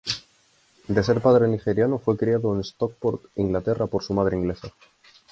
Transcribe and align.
De 0.87 1.03
padre 1.19 1.47
nigeriano, 1.47 1.99
fue 1.99 2.17
criado 2.17 2.55
en 2.55 2.63
Stockport, 2.63 3.21
Inglaterra 3.35 3.85
por 3.85 4.01
su 4.01 4.15
madre 4.15 4.35
inglesa. 4.35 4.73